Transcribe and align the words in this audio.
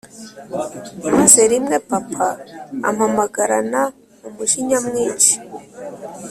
maze 1.15 1.41
rimwe 1.51 1.75
papa 1.89 2.27
ampamagarana 2.87 3.81
umujinya 4.27 4.77
mwinshi 4.87 5.33